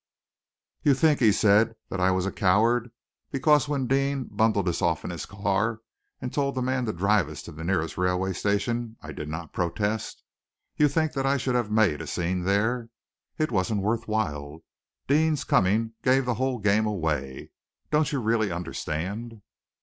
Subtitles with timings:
[0.81, 2.89] "You think," he said, "that I was a coward,
[3.29, 5.81] because when Deane bundled us off in his car
[6.19, 9.53] and told the man to drive us to the nearest railway station, I did not
[9.53, 10.23] protest.
[10.75, 12.89] You think that I should have made a scene there?
[13.37, 14.63] It wasn't worth while.
[15.05, 17.51] Deane's coming gave the whole game away.
[17.91, 19.43] Don't you really understand?"